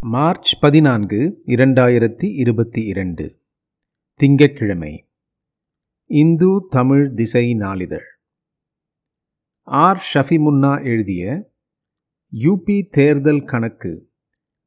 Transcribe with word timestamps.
March 0.00 0.60
பதினான்கு 0.60 1.42
இரண்டாயிரத்தி 1.46 2.34
இருபத்தி 2.34 2.84
இரண்டு. 2.84 3.40
திங்கட்கிழமை. 4.14 5.08
இந்து 6.04 6.66
தமிழ் 6.70 7.14
திசை 7.14 7.54
நாளிதழ். 7.54 8.04
ஆர். 9.62 10.02
ஷஃபிமுன்னா 10.14 10.84
எழுதிய 10.84 11.50
யூபி 12.32 12.88
தேர்தல் 12.90 13.42
கணக்கு 13.42 14.10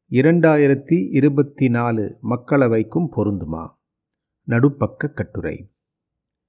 இரண்டாயிரத்தி 0.10 1.08
இருபத்தி 1.12 1.70
நாலு 1.70 2.18
மக்களவைக்கும் 2.30 3.08
பொருந்துமா? 3.16 3.70
நடுப்பக்க 4.48 5.14
கட்டுரை. 5.14 5.72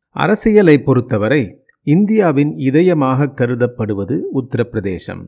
அரசியலை 0.08 0.82
பொறுத்தவரை 0.82 1.64
இந்தியாவின் 1.82 2.56
இதயமாக 2.56 3.34
கருதப்படுவது 3.34 4.22
உத்தரப்பிரதேசம். 4.34 5.26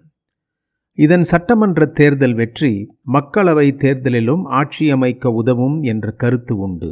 இதன் 0.98 1.22
சட்டமன்ற 1.22 1.86
தேர்தல் 1.90 2.34
வெற்றி 2.34 2.72
மக்களவை 3.12 3.68
தேர்தலிலும் 3.76 4.42
ஆட்சியமைக்க 4.50 5.32
உதவும் 5.32 5.82
என்ற 5.82 6.10
கருத்து 6.12 6.54
உண்டு. 6.56 6.90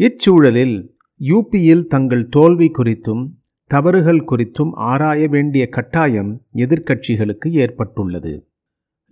இச்சூழலில் 0.00 0.76
யூபியில் 1.20 1.84
தங்கள் 1.86 2.24
தோல்வி 2.28 2.68
குறித்தும் 2.78 3.22
தவறுகள் 3.70 4.22
குறித்தும் 4.24 4.72
ஆராய 4.84 5.26
வேண்டிய 5.26 5.68
கட்டாயம் 5.68 6.32
எதிர்க்கட்சிகளுக்கு 6.54 7.48
ஏற்பட்டுள்ளது. 7.50 8.32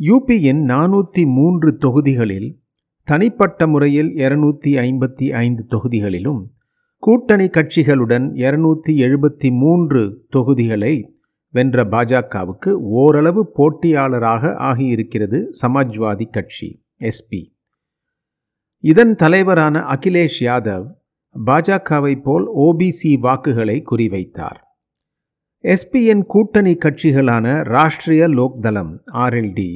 யூபியின் 0.00 0.62
நானூற்றி 0.64 1.22
மூன்று 1.26 1.70
தொகுதிகளில் 1.78 2.50
தனிப்பட்ட 3.08 3.66
முறையில் 3.66 4.10
இருநூற்றி 4.16 4.70
ஐம்பத்தி 4.78 5.26
ஐந்து 5.34 5.62
தொகுதிகளிலும் 5.68 6.40
கூட்டணி 7.02 7.46
கட்சிகளுடன் 7.46 8.26
இருநூற்றி 8.34 8.92
எழுபத்தி 9.02 9.48
மூன்று 9.52 10.00
தொகுதிகளை 10.28 10.94
வென்ற 11.52 11.84
பாஜகவுக்கு 11.84 12.68
ஓரளவு 12.68 13.42
போட்டியாளராக 13.56 14.54
ஆகியிருக்கிறது 14.58 15.38
சமாஜ்வாதி 15.62 16.30
கட்சி 16.30 16.84
எஸ்பி 16.98 17.42
இதன் 18.84 19.14
தலைவரான 19.14 19.78
அகிலேஷ் 19.78 20.40
யாதவ் 20.40 20.86
பாஜகவை 21.46 22.22
போல் 22.22 22.46
ஓபிசி 22.56 23.18
வாக்குகளை 23.18 23.82
குறிவைத்தார். 23.90 24.60
எஸ்பியின் 25.64 26.22
கூட்டணி 26.26 26.74
கட்சிகளான 26.74 27.46
ராஷ்டிரிய 27.74 28.24
லோக்தளம் 28.38 28.92
ஆர்எல்டி 29.12 29.72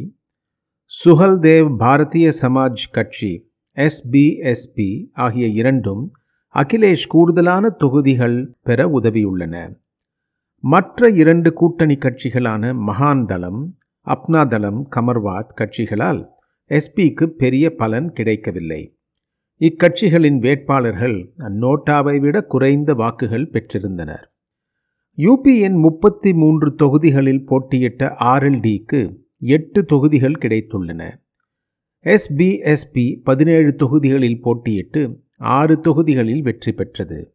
சுஹல்தேவ் 0.90 1.70
பாரதிய 1.78 2.32
சமாஜ் 2.42 2.84
கட்சி 2.92 3.32
எஸ்பிஎஸ்பி 3.76 4.90
ஆகிய 5.12 5.46
இரண்டும் 5.46 6.12
அகிலேஷ் 6.54 7.06
கூடுதலான 7.08 7.68
தொகுதிகள் 7.68 8.56
பெற 8.62 8.88
உதவியுள்ளன. 8.88 9.82
மற்ற 10.66 11.08
இரண்டு 11.08 11.52
கூட்டணி 11.52 11.94
கட்சிகளான 11.94 12.74
மகான் 12.86 13.24
தளம் 13.24 13.76
அப்னா 14.06 14.48
தளம் 14.48 14.88
கமர்வாத் 14.96 15.52
கட்சிகளால் 15.54 16.28
எஸ்பிக்கு 16.70 17.26
பெரிய 17.26 17.74
பலன் 17.74 18.12
கிடைக்கவில்லை. 18.12 18.96
இக்கட்சிகளின் 19.60 20.38
வேட்பாளர்கள் 20.38 21.34
நோட்டாவை 21.38 22.20
விட 22.20 22.42
குறைந்த 22.42 22.94
வாக்குகள் 22.94 23.50
பெற்றிருந்தனர். 23.50 24.24
யூபியின் 25.16 25.78
முப்பத்தி 25.78 26.32
மூன்று 26.32 26.74
தொகுதிகளில் 26.74 27.46
போட்டியிட்ட 27.46 28.16
ஆர்எல்டிக்கு 28.20 29.16
எட்டு 29.38 29.84
தொகுதிகள் 29.84 30.40
கிடைத்துள்ளன. 30.40 31.12
எஸ்பிஎஸ்பி 32.04 33.20
பதினேழு 33.24 33.74
தொகுதிகளில் 33.74 34.40
போட்டியிட்டு 34.44 35.18
ஆறு 35.36 35.80
தொகுதிகளில் 35.80 36.42
வெற்றி 36.42 36.72
பெற்றது. 36.72 37.34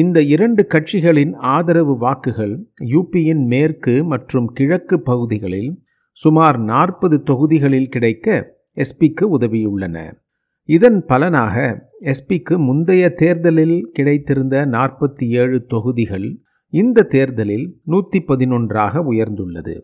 இந்த 0.00 0.18
இரண்டு 0.22 0.62
கட்சிகளின் 0.68 1.32
ஆதரவு 1.36 1.94
வாக்குகள் 1.98 2.54
யூபியின் 2.92 3.42
மேற்கு 3.46 4.04
மற்றும் 4.04 4.48
கிழக்கு 4.52 5.00
பகுதிகளில் 5.00 5.68
சுமார் 6.12 6.58
நாற்பது 6.60 7.16
தொகுதிகளில் 7.22 7.88
கிடைக்க 7.88 8.26
எஸ்பிக்கு 8.76 9.24
உதவியுள்ளன. 9.36 9.96
இதன் 10.68 10.98
பலனாக 11.04 11.56
எஸ்பிக்கு 12.12 12.58
முந்தைய 12.58 13.12
தேர்தலில் 13.12 13.90
கிடைத்திருந்த 13.98 14.64
நாற்பத்தி 14.66 15.28
ஏழு 15.28 15.66
தொகுதிகள் 15.66 16.28
இந்த 16.72 17.06
தேர்தலில் 17.14 17.66
நூற்றி 17.84 18.20
பதினொன்றாக 18.20 19.04
உயர்ந்துள்ளது. 19.12 19.76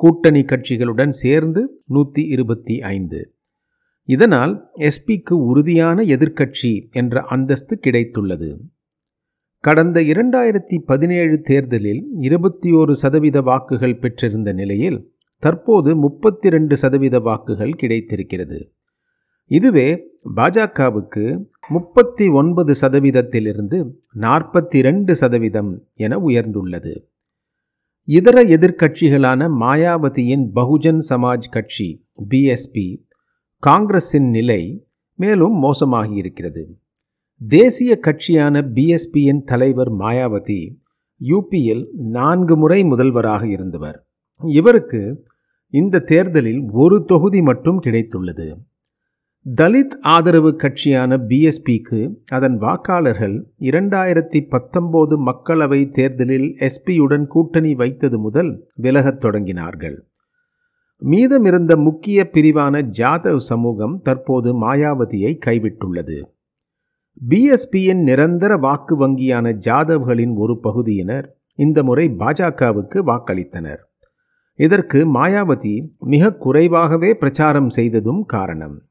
கூட்டணி 0.00 0.44
கட்சிகளுடன் 0.44 1.14
சேர்ந்து 1.22 1.82
நூற்றி 1.86 2.24
இருபத்தி 2.26 2.80
ஐந்து 2.80 3.20
இதனால் 4.08 4.54
எஸ்பிக்கு 4.88 5.34
உறுதியான 5.50 6.02
எதிர்க்கட்சி 6.02 6.72
என்ற 6.92 7.20
அந்தஸ்து 7.20 7.74
கிடைத்துள்ளது. 7.86 8.50
கடந்த 9.60 10.00
இரண்டாயிரத்தி 10.00 10.78
பதினேழு 10.78 11.40
தேர்தலில் 11.40 12.04
இருபத்தி 12.20 12.72
ஓரு 12.72 12.90
சதவீத 12.90 13.40
வாக்குகள் 13.40 13.98
பெற்றிருந்த 13.98 14.52
நிலையில் 14.52 15.12
தற்போது 15.38 15.96
முப்பத்தி 15.96 16.48
ரெண்டு 16.48 16.76
சதவீத 16.76 17.18
வாக்குகள் 17.18 17.72
கிடைத்திருக்கிறது. 17.72 18.72
இதுவே 19.46 20.12
பாஜகவுக்கு 20.36 21.44
முப்பத்தி 21.68 22.28
ஒன்பது 22.28 22.74
சதவீதத்திலிருந்து 22.80 23.78
நாற்பத்தி 24.20 24.80
ரெண்டு 24.80 25.14
சதவீதம் 25.14 25.84
என 25.94 26.18
உயர்ந்துள்ளது. 26.18 27.04
இதர 28.04 28.44
எதிர்க்கட்சிகளான 28.44 29.48
மாயாவதியின் 29.60 30.50
பகுஜன் 30.54 31.02
சமாஜ் 31.08 31.50
கட்சி 31.50 32.06
பிஎஸ்பி 32.28 33.06
காங்கிரஸின் 33.58 34.30
நிலை 34.30 34.88
மேலும் 35.14 35.62
மோசமாகியிருக்கிறது. 35.62 36.62
தேசிய 37.48 37.98
கட்சியான 37.98 38.60
பிஎஸ்பியின் 38.60 39.42
தலைவர் 39.44 39.92
மாயாவதி 39.92 40.76
யூபியில் 41.20 41.86
நான்கு 41.92 42.56
முறை 42.56 42.84
முதல்வராக 42.84 43.46
இருந்தவர். 43.46 44.06
இவருக்கு 44.46 45.26
இந்த 45.68 45.98
தேர்தலில் 45.98 46.62
ஒரு 46.72 47.04
தொகுதி 47.04 47.42
மட்டும் 47.42 47.82
கிடைத்துள்ளது. 47.82 48.56
தலித் 49.56 50.00
ஆதரவு 50.00 50.56
கட்சியான 50.56 51.16
பிஎஸ்பிக்கு 51.16 52.14
அதன் 52.26 52.60
வாக்காளர்கள் 52.60 53.42
இரண்டாயிரத்தி 53.60 54.46
பத்தொம்போது 54.48 55.16
மக்களவை 55.26 55.90
தேர்தலில் 55.90 56.56
எஸ்பியுடன் 56.58 57.26
கூட்டணி 57.26 57.74
வைத்தது 57.74 58.18
முதல் 58.18 58.68
விலகத் 58.74 59.24
தொடங்கினார்கள். 59.24 59.96
மீதமிருந்த 61.04 61.82
முக்கிய 61.82 62.30
பிரிவான 62.32 62.90
ஜாதவ் 62.98 63.36
சமூகம் 63.36 64.00
தற்போது 64.02 64.62
மாயாவதியை 64.64 65.38
கைவிட்டுள்ளது. 65.46 66.22
பிஎஸ்பியின் 67.28 68.02
நிரந்தர 68.02 68.56
வாக்கு 68.56 69.08
வங்கியான 69.08 69.58
ஜாதவ்களின் 69.66 70.34
ஒரு 70.34 70.60
பகுதியினர் 70.60 71.36
இந்த 71.54 71.82
முறை 71.82 72.08
பாஜகவுக்கு 72.08 72.94
வாக்களித்தனர். 72.94 73.78
இதற்கு 74.54 75.14
மாயாவதி 75.14 75.88
மிக 75.98 76.34
குறைவாகவே 76.34 77.14
பிரச்சாரம் 77.14 77.70
செய்ததும் 77.70 78.24
காரணம். 78.24 78.82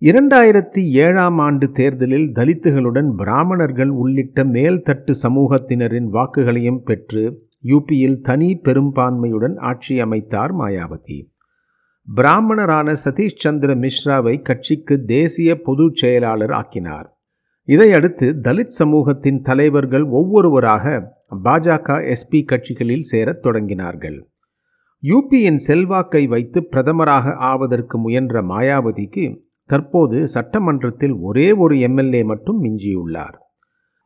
இரண்டாயிரத்தி 0.00 0.82
ஏழாம் 0.82 1.38
ஆண்டு 1.38 1.70
தேர்தலில் 1.70 2.32
தலித்துகளுடன் 2.34 3.14
பிராமணர்கள் 3.14 3.88
உள்ளிட்ட 3.88 4.44
மேல்தட்டு 4.44 5.14
சமூகத்தினரின் 5.22 6.08
வாக்குகளையும் 6.12 6.78
பெற்று 6.78 7.48
யூபியில் 7.64 8.20
தனி 8.20 8.60
பெரும்பான்மையுடன் 8.64 9.56
ஆட்சி 9.56 10.02
அமைத்தார் 10.02 10.54
மாயாவதி. 10.58 11.32
பிராமணரான 12.16 12.94
சதீஷ் 13.04 13.36
சந்திர 13.36 13.74
மிஸ்ராவை 13.74 14.42
கட்சிக்கு 14.42 15.04
தேசிய 15.04 15.60
பொதுச் 15.60 15.94
செயலாளர் 15.94 16.50
ஆக்கினார். 16.50 17.13
இதையடுத்து 17.66 18.36
தலித் 18.42 18.74
சமூகத்தின் 18.78 19.40
தலைவர்கள் 19.40 20.02
ஒவ்வொருவராக 20.02 21.12
பாஜக 21.44 22.12
எஸ்பி 22.12 22.44
கட்சிகளில் 22.44 23.06
சேரத் 23.12 23.46
தொடங்கினார்கள். 23.46 24.18
யூபியின் 25.02 25.54
செல்வாக்கை 25.54 26.26
வைத்து 26.26 26.68
பிரதமராக 26.70 27.34
ஆவதற்கு 27.34 27.98
முயன்ற 27.98 28.42
மாயாவதிக்கு 28.42 29.40
தற்போது 29.64 30.28
சட்டமன்றத்தில் 30.28 31.14
ஒரே 31.14 31.52
ஒரு 31.52 31.80
எம்எல்ஏ 31.80 32.22
மட்டும் 32.22 32.64
மிஞ்சியுள்ளார். 32.64 33.36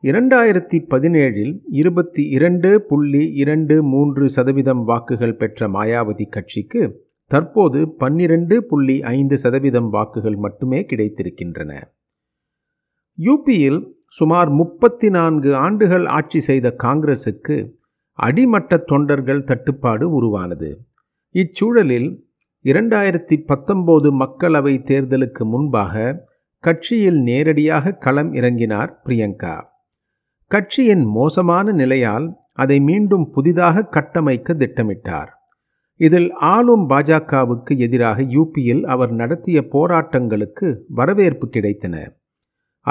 இரண்டாயிரத்தி 0.03 0.77
பதினேழில் 0.89 1.59
இருபத்தி 1.69 2.23
இரண்டு 2.27 2.81
புள்ளி 2.81 3.33
இரண்டு 3.33 3.83
மூன்று 3.83 4.29
சதவீதம் 4.29 4.83
வாக்குகள் 4.83 5.35
பெற்ற 5.35 5.67
மாயாவதி 5.67 6.29
கட்சிக்கு 6.29 7.07
தற்போது 7.25 7.95
பன்னிரண்டு 7.95 8.65
புள்ளி 8.65 9.01
ஐந்து 9.01 9.37
சதவீதம் 9.37 9.89
வாக்குகள் 9.89 10.35
மட்டுமே 10.35 10.85
கிடைத்திருக்கின்றன. 10.89 11.73
யூபியில் 13.25 13.79
சுமார் 14.07 14.49
முப்பத்தி 14.49 15.09
நான்கு 15.09 15.55
ஆண்டுகள் 15.55 16.05
ஆட்சி 16.05 16.39
செய்த 16.39 16.75
காங்கிரசுக்கு 16.83 17.73
அடிமட்ட 18.13 18.77
தொண்டர்கள் 18.77 19.43
தட்டுப்பாடு 19.43 20.11
உருவானது. 20.11 20.69
இச்சூழலில் 21.35 22.09
இரண்டாயிரத்தி 22.63 23.35
பத்தொம்போது 23.47 24.09
மக்களவை 24.19 24.73
தேர்தலுக்கு 24.83 25.43
முன்பாக 25.43 26.27
கட்சியில் 26.59 27.19
நேரடியாக 27.21 27.91
களம் 27.91 28.33
இறங்கினார் 28.33 29.01
பிரியங்கா. 29.05 29.61
கட்சியின் 30.47 31.05
மோசமான 31.05 31.71
நிலையால் 31.71 32.37
அதை 32.53 32.79
மீண்டும் 32.79 33.31
புதிதாக 33.31 33.83
கட்டமைக்க 33.83 34.53
திட்டமிட்டார். 34.53 35.29
இதில் 35.95 36.33
ஆளும் 36.33 36.89
பாஜகவுக்கு 36.89 37.77
எதிராக 37.77 38.21
யூபியில் 38.21 38.83
அவர் 38.83 39.11
நடத்திய 39.11 39.67
போராட்டங்களுக்கு 39.71 40.77
வரவேற்பு 40.87 41.47
கிடைத்தன. 41.47 42.17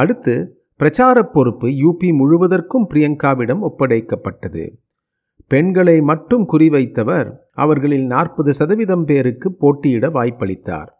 அடுத்து 0.01 0.35
பிரச்சார 0.81 1.19
பொறுப்பு 1.35 1.69
யூபி 1.83 2.09
முழுவதற்கும் 2.19 2.87
பிரியங்காவிடம் 2.91 3.63
ஒப்படைக்கப்பட்டது. 3.69 4.65
பெண்களை 5.51 5.95
மட்டும் 6.01 6.45
குறிவைத்தவர் 6.53 7.29
அவர்களில் 7.55 8.07
நாற்பது 8.07 8.53
சதவீதம் 8.55 9.05
பேருக்கு 9.05 9.49
போட்டியிட 9.53 10.07
வாய்ப்பளித்தார். 10.09 10.91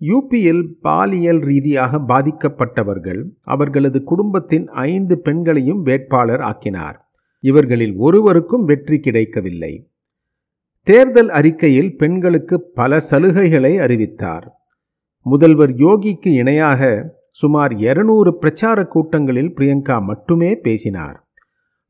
யூபியில் 0.00 0.62
பாலியல் 0.80 1.40
ரீதியாக 1.48 1.98
பாதிக்கப்பட்டவர்கள் 2.08 3.20
அவர்களது 3.54 3.98
குடும்பத்தின் 4.02 4.66
ஐந்து 4.90 5.14
பெண்களையும் 5.26 5.82
வேட்பாளர் 5.82 6.42
ஆக்கினார். 6.50 6.96
இவர்களில் 7.44 7.94
ஒருவருக்கும் 8.06 8.64
வெற்றி 8.64 8.98
கிடைக்கவில்லை. 9.00 9.72
தேர்தல் 10.86 11.30
அறிக்கையில் 11.38 11.92
பெண்களுக்கு 11.96 12.56
பல 12.80 12.98
சலுகைகளை 13.10 13.72
அறிவித்தார். 13.86 14.46
முதல்வர் 15.26 15.74
யோகிக்கு 15.84 16.30
இணையாக 16.42 16.82
சுமார் 17.36 17.72
இருநூறு 17.76 18.38
பிரச்சார 18.38 18.78
கூட்டங்களில் 18.84 19.54
பிரியங்கா 19.56 19.96
மட்டுமே 20.02 20.50
பேசினார். 20.56 21.16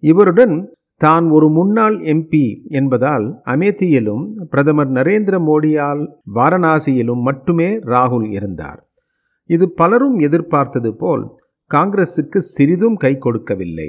இவருடன் 0.02 0.54
தான் 0.96 1.30
ஒரு 1.30 1.48
முன்னாள் 1.48 1.96
எம்பி 2.12 2.44
என்பதால் 2.78 3.26
அமேத்தியிலும் 3.44 4.24
பிரதமர் 4.50 4.90
நரேந்திர 4.90 5.36
மோடியால் 5.48 6.02
வாரணாசியிலும் 6.34 7.22
மட்டுமே 7.28 7.68
ராகுல் 7.92 8.26
இருந்தார். 8.30 8.80
இது 9.50 9.66
பலரும் 9.70 10.18
எதிர்பார்த்தது 10.18 10.96
போல் 10.96 11.24
காங்கிரஸுக்கு 11.70 12.36
சிறிதும் 12.36 12.96
கை 12.96 13.18
கொடுக்கவில்லை. 13.18 13.88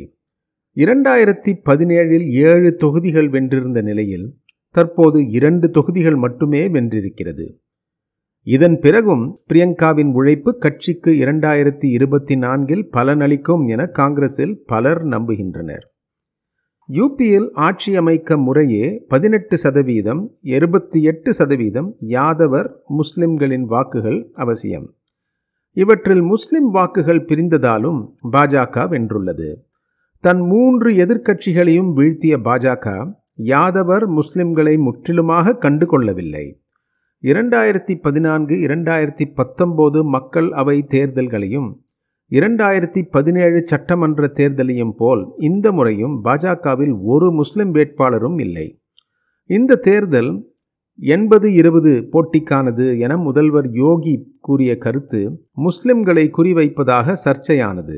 இரண்டாயிரத்தி 0.77 1.51
பதினேழில் 1.69 2.25
ஏழு 2.49 2.69
தொகுதிகள் 2.75 3.29
வென்றிருந்த 3.29 3.81
நிலையில் 3.81 4.27
தற்போது 4.75 5.19
இரண்டு 5.29 5.69
தொகுதிகள் 5.69 6.15
மட்டுமே 6.15 6.61
வென்றிருக்கிறது. 6.67 7.45
இதன் 8.43 8.79
பிறகும் 8.79 9.39
பிரியங்காவின் 9.53 10.11
உழைப்பு 10.11 10.57
கட்சிக்கு 10.57 11.11
இரண்டாயிரத்தி 11.11 11.85
இருபத்தி 11.85 12.35
நான்கில் 12.35 12.89
பலனளிக்கும் 12.91 13.67
என 13.67 13.85
காங்கிரஸில் 13.85 14.63
பலர் 14.65 15.05
நம்புகின்றனர். 15.05 15.83
யூபியில் 16.89 17.49
ஆட்சி 17.53 17.95
அமைக்க 17.95 18.37
முறையே 18.37 19.05
பதினெட்டு 19.07 19.57
சதவீதம் 19.57 20.31
எழுபத்தி 20.43 21.01
எட்டு 21.01 21.33
சதவீதம் 21.33 21.95
யாதவர் 21.99 22.69
முஸ்லிம்களின் 22.87 23.63
வாக்குகள் 23.63 24.31
அவசியம். 24.33 24.95
இவற்றில் 25.73 26.21
முஸ்லிம் 26.21 26.69
வாக்குகள் 26.69 27.25
பிரிந்ததாலும் 27.25 28.13
பாஜக 28.31 28.89
வென்றுள்ளது. 28.89 29.65
தன் 30.19 30.39
மூன்று 30.39 30.91
எதிர்க்கட்சிகளையும் 30.91 31.93
வீழ்த்திய 31.93 32.37
பாஜக 32.37 33.13
யாதவர் 33.43 34.05
முஸ்லிம்களை 34.09 34.77
முற்றிலுமாக 34.77 35.55
கண்டு 35.55 35.85
கொள்ளவில்லை 35.85 36.62
இரண்டாயிரத்தி 37.23 37.99
பதினான்கு 38.01 38.55
இரண்டாயிரத்தி 38.55 39.25
பத்தொம்போது 39.37 40.03
மக்கள் 40.03 40.51
அவை 40.51 40.85
தேர்தல்களையும் 40.89 41.69
இரண்டாயிரத்தி 42.31 43.01
பதினேழு 43.11 43.67
சட்டமன்ற 43.67 44.31
தேர்தலையும் 44.33 44.91
போல் 44.97 45.31
இந்த 45.37 45.71
முறையும் 45.71 46.23
பாஜகவில் 46.23 46.95
ஒரு 47.01 47.31
முஸ்லிம் 47.31 47.73
வேட்பாளரும் 47.73 48.39
இல்லை. 48.39 48.81
இந்த 49.45 49.75
தேர்தல் 49.75 50.51
எண்பது 50.99 51.53
இருபது 51.53 51.93
போட்டிக்கானது 52.11 52.99
என 52.99 53.17
முதல்வர் 53.17 53.69
யோகி 53.71 54.15
கூறிய 54.39 54.77
கருத்து 54.77 55.21
முஸ்லிம்களை 55.57 56.25
குறிவைப்பதாக 56.37 57.15
சர்ச்சையானது. 57.25 57.97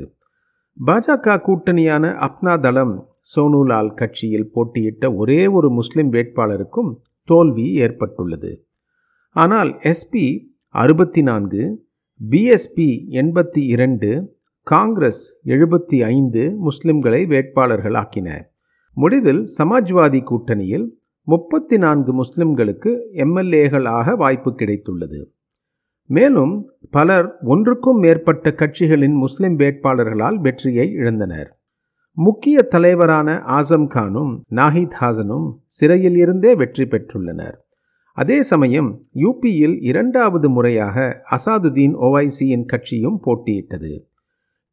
பாஜக 0.86 1.40
கூட்டணியான 1.48 2.14
அப்னா 2.28 2.60
தளம் 2.60 3.10
சோனுலால் 3.36 3.94
கட்சியில் 3.94 4.52
போட்டியிட்ட 4.52 5.14
ஒரே 5.16 5.48
ஒரு 5.48 5.72
முஸ்லிம் 5.72 6.12
வேட்பாளருக்கும் 6.12 6.94
தோல்வி 7.24 7.74
ஏற்பட்டுள்ளது. 7.74 8.65
ஆனால் 9.36 9.70
எஸ்பி 9.84 10.26
அறுபத்தி 10.70 11.22
நான்கு 11.22 11.64
பிஎஸ்பி 12.30 12.86
எண்பத்தி 13.10 13.58
இரண்டு 13.58 14.38
காங்கிரஸ் 14.62 15.42
எழுபத்தி 15.46 16.04
ஐந்து 16.04 16.44
முஸ்லிம்களை 16.68 17.20
வேட்பாளர்களாக்கின 17.32 18.30
முடிவில் 18.94 19.42
சமாஜ்வாதி 19.58 20.22
கூட்டணியில் 20.24 20.86
முப்பத்தி 21.28 21.78
நான்கு 21.78 22.24
முஸ்லிம்களுக்கு 22.24 22.94
எம்எல்ஏகளாக 23.14 24.16
வாய்ப்பு 24.16 24.52
கிடைத்துள்ளது. 24.52 25.20
மேலும் 26.10 26.70
பலர் 26.92 27.38
ஒன்றுக்கும் 27.42 28.00
மேற்பட்ட 28.00 28.56
கட்சிகளின் 28.56 29.18
முஸ்லிம் 29.26 29.60
வேட்பாளர்களால் 29.60 30.36
வெற்றியை 30.36 30.92
இழந்தனர். 30.96 31.52
முக்கிய 32.12 32.62
தலைவரான 32.62 33.42
ஆசம் 33.42 33.88
கானும் 33.88 34.34
நாஹித் 34.52 34.98
ஹாசனும் 35.02 35.48
சிறையில் 35.66 36.16
இருந்தே 36.16 36.56
வெற்றி 36.56 36.84
பெற்றுள்ளனர். 36.84 37.64
அதே 38.18 38.42
சமயம் 38.42 39.02
யூபியில் 39.16 39.78
இரண்டாவது 39.82 40.50
முறையாக 40.50 41.24
அசாதுதீன் 41.30 41.96
ஓவைசியின் 41.96 42.66
கட்சியும் 42.66 43.22
போட்டியிட்டது. 43.26 44.08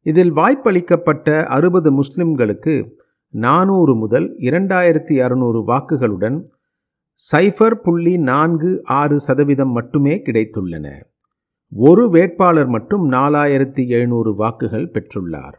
இதில் 0.01 0.33
வாய்ப்பளிக்கப்பட்ட 0.33 1.45
அறுபது 1.45 1.91
முஸ்லிம்களுக்கு 1.91 2.97
நானூறு 3.29 3.95
முதல் 3.95 4.35
இரண்டாயிரத்தி 4.37 5.23
அறுநூறு 5.23 5.59
வாக்குகளுடன் 5.67 6.45
சைஃபர் 7.31 7.73
புள்ளி 7.73 8.17
நான்கு 8.17 8.81
ஆறு 8.83 9.19
சதவீதம் 9.19 9.71
மட்டுமே 9.71 10.15
கிடைத்துள்ளன. 10.15 10.87
ஒரு 11.71 12.09
வேட்பாளர் 12.09 12.67
மட்டும் 12.67 13.11
நாலாயிரத்தி 13.11 13.87
எழுநூறு 13.87 14.35
வாக்குகள் 14.35 14.91
பெற்றுள்ளார். 14.93 15.55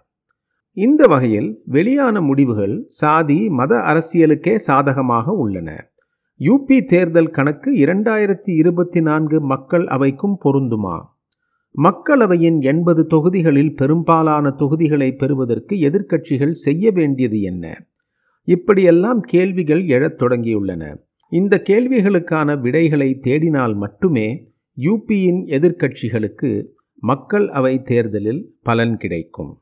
இந்த 0.73 1.05
வகையில் 1.07 1.63
வெளியான 1.65 2.21
முடிவுகள் 2.21 2.85
சாதி 2.87 3.49
மத 3.49 3.75
அரசியலுக்கே 3.77 4.55
சாதகமாக 4.55 5.33
உள்ளன. 5.33 5.94
யூபி 6.39 6.85
தேர்தல் 6.85 7.31
கணக்கு 7.31 7.75
இரண்டாயிரத்தி 7.75 8.51
இருபத்தி 8.51 9.01
நான்கு 9.01 9.41
மக்கள் 9.41 9.85
அவைக்கும் 9.85 10.37
பொருந்துமா? 10.45 11.03
மக்களவையின் 11.83 12.61
எண்பது 12.61 13.07
தொகுதிகளில் 13.07 13.77
பெரும்பாலான 13.77 14.51
தொகுதிகளை 14.51 15.13
பெறுவதற்கு 15.13 15.77
எதிர்க்கட்சிகள் 15.77 16.51
செய்ய 16.51 16.91
வேண்டியது 16.91 17.41
என்ன? 17.41 17.87
இப்படியெல்லாம் 18.45 19.21
கேள்விகள் 19.21 19.87
எழத் 19.87 20.23
தொடங்கியுள்ளன. 20.23 20.97
இந்த 21.29 21.63
கேள்விகளுக்கான 21.69 22.61
விடைகளை 22.61 23.21
தேடினால் 23.23 23.75
மட்டுமே 23.75 24.49
யூபியின் 24.79 25.47
எதிர்க்கட்சிகளுக்கு 25.47 26.67
மக்கள் 26.95 27.49
அவை 27.49 27.83
தேர்தலில் 27.83 28.55
பலன் 28.63 28.97
கிடைக்கும். 28.97 29.59